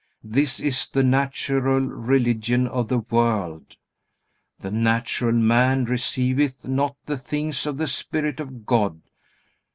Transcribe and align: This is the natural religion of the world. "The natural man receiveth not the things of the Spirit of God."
This 0.23 0.59
is 0.59 0.87
the 0.89 1.03
natural 1.03 1.85
religion 1.85 2.65
of 2.67 2.87
the 2.87 2.97
world. 2.97 3.75
"The 4.59 4.71
natural 4.71 5.31
man 5.35 5.85
receiveth 5.85 6.67
not 6.67 6.95
the 7.05 7.19
things 7.19 7.67
of 7.67 7.77
the 7.77 7.85
Spirit 7.85 8.39
of 8.39 8.65
God." 8.65 8.99